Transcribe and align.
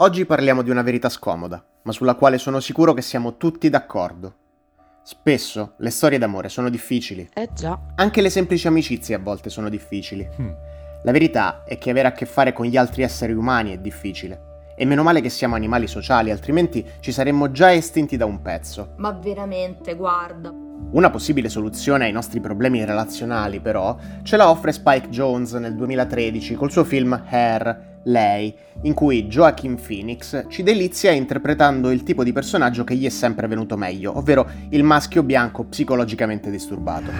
Oggi 0.00 0.24
parliamo 0.24 0.62
di 0.62 0.70
una 0.70 0.82
verità 0.82 1.08
scomoda, 1.08 1.62
ma 1.82 1.92
sulla 1.92 2.14
quale 2.14 2.38
sono 2.38 2.60
sicuro 2.60 2.94
che 2.94 3.02
siamo 3.02 3.36
tutti 3.36 3.68
d'accordo. 3.68 4.34
Spesso 5.02 5.74
le 5.78 5.90
storie 5.90 6.18
d'amore 6.18 6.48
sono 6.48 6.70
difficili. 6.70 7.28
Eh 7.34 7.48
già. 7.52 7.78
Anche 7.96 8.20
le 8.20 8.30
semplici 8.30 8.66
amicizie 8.68 9.16
a 9.16 9.18
volte 9.18 9.50
sono 9.50 9.68
difficili. 9.68 10.28
Mm. 10.40 10.50
La 11.02 11.12
verità 11.12 11.64
è 11.64 11.78
che 11.78 11.90
avere 11.90 12.08
a 12.08 12.12
che 12.12 12.26
fare 12.26 12.52
con 12.52 12.66
gli 12.66 12.76
altri 12.76 13.02
esseri 13.02 13.32
umani 13.32 13.72
è 13.72 13.78
difficile. 13.78 14.74
E 14.76 14.84
meno 14.84 15.02
male 15.02 15.20
che 15.20 15.30
siamo 15.30 15.56
animali 15.56 15.88
sociali, 15.88 16.30
altrimenti 16.30 16.84
ci 17.00 17.10
saremmo 17.10 17.50
già 17.50 17.72
estinti 17.72 18.16
da 18.16 18.24
un 18.24 18.40
pezzo. 18.40 18.94
Ma 18.98 19.10
veramente, 19.10 19.94
guarda. 19.94 20.67
Una 20.90 21.10
possibile 21.10 21.48
soluzione 21.48 22.06
ai 22.06 22.12
nostri 22.12 22.40
problemi 22.40 22.84
relazionali, 22.84 23.60
però, 23.60 23.96
ce 24.22 24.36
la 24.36 24.48
offre 24.48 24.72
Spike 24.72 25.10
Jones 25.10 25.52
nel 25.52 25.74
2013 25.74 26.54
col 26.54 26.70
suo 26.70 26.84
film 26.84 27.20
Hair, 27.28 28.00
Lei, 28.04 28.54
in 28.82 28.94
cui 28.94 29.26
Joaquin 29.26 29.74
Phoenix 29.74 30.46
ci 30.48 30.62
delizia 30.62 31.10
interpretando 31.10 31.90
il 31.90 32.02
tipo 32.04 32.24
di 32.24 32.32
personaggio 32.32 32.84
che 32.84 32.94
gli 32.94 33.04
è 33.04 33.10
sempre 33.10 33.46
venuto 33.48 33.76
meglio, 33.76 34.16
ovvero 34.16 34.48
il 34.70 34.82
maschio 34.82 35.22
bianco 35.22 35.64
psicologicamente 35.64 36.50
disturbato. 36.50 37.10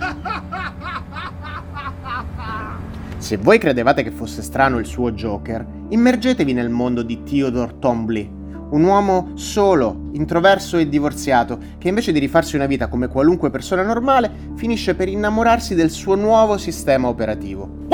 Se 3.19 3.37
voi 3.37 3.59
credevate 3.59 4.03
che 4.03 4.11
fosse 4.11 4.41
strano 4.41 4.79
il 4.79 4.87
suo 4.87 5.13
Joker, 5.13 5.67
immergetevi 5.91 6.55
nel 6.55 6.71
mondo 6.71 7.03
di 7.03 7.23
Theodore 7.23 7.79
Tombly, 7.79 8.38
un 8.71 8.83
uomo 8.83 9.31
solo, 9.35 10.09
introverso 10.13 10.77
e 10.77 10.89
divorziato, 10.89 11.59
che 11.79 11.89
invece 11.89 12.13
di 12.13 12.19
rifarsi 12.19 12.57
una 12.57 12.67
vita 12.67 12.89
come 12.89 13.09
qualunque 13.09 13.51
persona 13.51 13.83
normale, 13.83 14.31
finisce 14.57 14.95
per 14.95 15.09
innamorarsi 15.09 15.75
del 15.75 15.91
suo 15.91 16.15
nuovo 16.15 16.59
sistema 16.59 17.09
operativo. 17.09 17.87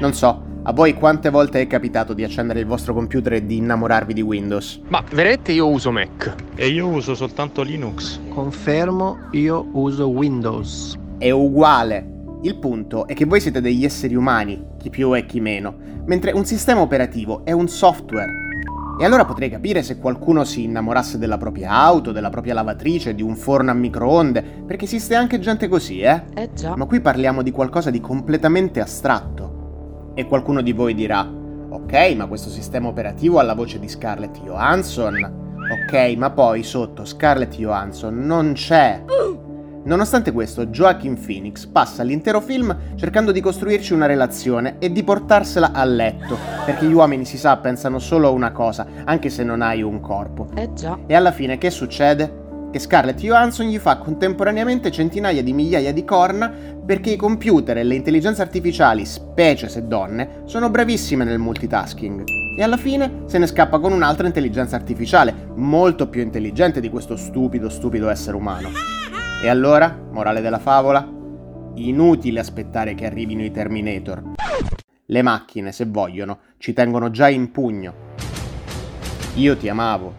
Non 0.00 0.14
so, 0.14 0.42
a 0.62 0.72
voi 0.72 0.94
quante 0.94 1.30
volte 1.30 1.60
è 1.60 1.66
capitato 1.66 2.12
di 2.12 2.22
accendere 2.22 2.60
il 2.60 2.66
vostro 2.66 2.92
computer 2.92 3.34
e 3.34 3.46
di 3.46 3.56
innamorarvi 3.56 4.12
di 4.12 4.20
Windows? 4.20 4.80
Ma 4.88 5.02
veramente 5.10 5.52
io 5.52 5.68
uso 5.68 5.90
Mac. 5.90 6.34
E 6.54 6.68
io 6.68 6.86
uso 6.86 7.14
soltanto 7.14 7.62
Linux. 7.62 8.20
Confermo, 8.28 9.28
io 9.32 9.68
uso 9.72 10.08
Windows. 10.08 10.98
È 11.18 11.30
uguale. 11.30 12.18
Il 12.42 12.56
punto 12.56 13.06
è 13.06 13.14
che 13.14 13.26
voi 13.26 13.40
siete 13.40 13.60
degli 13.60 13.84
esseri 13.84 14.14
umani, 14.14 14.62
chi 14.78 14.88
più 14.90 15.14
e 15.14 15.26
chi 15.26 15.40
meno, 15.40 15.74
mentre 16.06 16.32
un 16.32 16.44
sistema 16.44 16.80
operativo 16.80 17.44
è 17.44 17.52
un 17.52 17.68
software. 17.68 18.49
E 19.00 19.04
allora 19.06 19.24
potrei 19.24 19.48
capire 19.48 19.82
se 19.82 19.96
qualcuno 19.96 20.44
si 20.44 20.64
innamorasse 20.64 21.16
della 21.16 21.38
propria 21.38 21.70
auto, 21.70 22.12
della 22.12 22.28
propria 22.28 22.52
lavatrice, 22.52 23.14
di 23.14 23.22
un 23.22 23.34
forno 23.34 23.70
a 23.70 23.74
microonde, 23.74 24.42
perché 24.66 24.84
esiste 24.84 25.14
anche 25.14 25.38
gente 25.38 25.68
così, 25.68 26.00
eh? 26.00 26.24
Eh 26.34 26.50
già. 26.52 26.76
Ma 26.76 26.84
qui 26.84 27.00
parliamo 27.00 27.40
di 27.40 27.50
qualcosa 27.50 27.88
di 27.88 27.98
completamente 27.98 28.78
astratto. 28.78 30.12
E 30.12 30.26
qualcuno 30.26 30.60
di 30.60 30.72
voi 30.72 30.92
dirà, 30.92 31.26
ok, 31.70 32.14
ma 32.14 32.26
questo 32.26 32.50
sistema 32.50 32.88
operativo 32.88 33.38
ha 33.38 33.42
la 33.42 33.54
voce 33.54 33.78
di 33.78 33.88
Scarlett 33.88 34.38
Johansson. 34.42 35.14
Ok, 35.56 36.16
ma 36.18 36.28
poi 36.28 36.62
sotto 36.62 37.06
Scarlett 37.06 37.54
Johansson 37.56 38.18
non 38.18 38.52
c'è. 38.52 39.02
Nonostante 39.82 40.30
questo, 40.30 40.66
Joaquin 40.66 41.18
Phoenix 41.18 41.64
passa 41.64 42.02
l'intero 42.02 42.42
film 42.42 42.76
cercando 42.96 43.32
di 43.32 43.40
costruirci 43.40 43.94
una 43.94 44.04
relazione 44.04 44.76
e 44.78 44.92
di 44.92 45.02
portarsela 45.02 45.72
a 45.72 45.84
letto, 45.84 46.36
perché 46.66 46.84
gli 46.84 46.92
uomini 46.92 47.24
si 47.24 47.38
sa 47.38 47.56
pensano 47.56 47.98
solo 47.98 48.28
a 48.28 48.30
una 48.30 48.52
cosa, 48.52 48.86
anche 49.04 49.30
se 49.30 49.42
non 49.42 49.62
hai 49.62 49.82
un 49.82 50.00
corpo. 50.00 50.48
Eh 50.54 50.72
già. 50.74 50.98
E 51.06 51.14
alla 51.14 51.32
fine 51.32 51.56
che 51.56 51.70
succede? 51.70 52.68
Che 52.70 52.78
Scarlett 52.78 53.18
Johansson 53.18 53.66
gli 53.66 53.78
fa 53.78 53.96
contemporaneamente 53.96 54.90
centinaia 54.90 55.42
di 55.42 55.52
migliaia 55.52 55.92
di 55.92 56.04
corna 56.04 56.52
perché 56.84 57.10
i 57.10 57.16
computer 57.16 57.78
e 57.78 57.82
le 57.82 57.94
intelligenze 57.94 58.42
artificiali, 58.42 59.06
specie 59.06 59.68
se 59.68 59.86
donne, 59.86 60.42
sono 60.44 60.68
bravissime 60.70 61.24
nel 61.24 61.38
multitasking. 61.38 62.22
E 62.56 62.62
alla 62.62 62.76
fine 62.76 63.22
se 63.24 63.38
ne 63.38 63.46
scappa 63.46 63.78
con 63.78 63.92
un'altra 63.92 64.26
intelligenza 64.26 64.76
artificiale, 64.76 65.34
molto 65.54 66.08
più 66.08 66.20
intelligente 66.20 66.80
di 66.80 66.90
questo 66.90 67.16
stupido, 67.16 67.70
stupido 67.70 68.08
essere 68.08 68.36
umano. 68.36 68.99
E 69.42 69.48
allora, 69.48 69.98
morale 70.10 70.42
della 70.42 70.58
favola? 70.58 71.02
Inutile 71.76 72.40
aspettare 72.40 72.94
che 72.94 73.06
arrivino 73.06 73.42
i 73.42 73.50
Terminator. 73.50 74.22
Le 75.06 75.22
macchine, 75.22 75.72
se 75.72 75.86
vogliono, 75.86 76.40
ci 76.58 76.74
tengono 76.74 77.10
già 77.10 77.30
in 77.30 77.50
pugno. 77.50 77.94
Io 79.36 79.56
ti 79.56 79.70
amavo. 79.70 80.16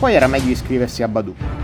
Poi 0.00 0.14
era 0.14 0.26
meglio 0.26 0.50
iscriversi 0.50 1.04
a 1.04 1.08
Badoo. 1.08 1.59